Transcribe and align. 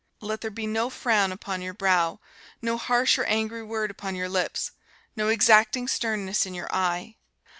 Let 0.19 0.41
there 0.41 0.49
be 0.49 0.65
no 0.65 0.89
frown 0.89 1.31
upon 1.31 1.61
your 1.61 1.75
brow, 1.75 2.19
no 2.59 2.75
harsh 2.77 3.19
or 3.19 3.23
angry 3.25 3.61
word 3.61 3.91
upon 3.91 4.15
your 4.15 4.29
lips, 4.29 4.71
no 5.15 5.27
exacting 5.29 5.87
sternness 5.87 6.43
in 6.47 6.55
your 6.55 6.73
eye. 6.73 7.17